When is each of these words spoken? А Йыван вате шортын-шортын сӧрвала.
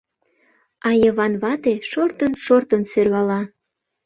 А 0.87 0.89
Йыван 1.01 1.33
вате 1.41 1.73
шортын-шортын 1.89 2.81
сӧрвала. 2.91 3.41